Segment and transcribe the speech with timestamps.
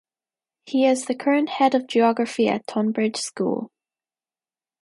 [0.65, 3.69] He is the current head of geography at Tonbridge School.